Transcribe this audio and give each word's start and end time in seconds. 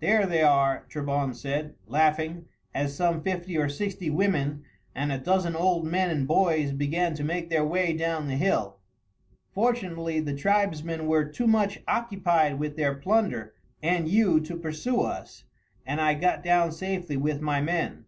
"There 0.00 0.26
they 0.26 0.42
are," 0.42 0.84
Trebon 0.90 1.32
said, 1.34 1.72
laughing, 1.86 2.44
as 2.74 2.94
some 2.94 3.22
fifty 3.22 3.56
or 3.56 3.70
sixty 3.70 4.10
women 4.10 4.64
and 4.94 5.10
a 5.10 5.16
dozen 5.16 5.56
old 5.56 5.86
men 5.86 6.10
and 6.10 6.28
boys 6.28 6.72
began 6.72 7.14
to 7.14 7.24
make 7.24 7.48
their 7.48 7.64
way 7.64 7.94
down 7.94 8.26
the 8.28 8.36
hill. 8.36 8.76
"Fortunately 9.54 10.20
the 10.20 10.36
tribesmen 10.36 11.06
were 11.06 11.24
too 11.24 11.46
much 11.46 11.80
occupied 11.88 12.58
with 12.58 12.76
their 12.76 12.94
plunder 12.94 13.54
and 13.82 14.10
you 14.10 14.40
to 14.40 14.58
pursue 14.58 15.00
us, 15.00 15.44
and 15.86 16.02
I 16.02 16.12
got 16.16 16.44
down 16.44 16.70
safely 16.72 17.16
with 17.16 17.40
my 17.40 17.62
men. 17.62 18.04